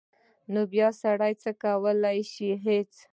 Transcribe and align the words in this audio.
نو 0.51 0.61
بیا 0.73 0.87
سړی 1.01 1.33
څه 1.41 1.51
کولی 1.63 2.19
شي 2.31 2.49
هېڅ. 2.65 2.91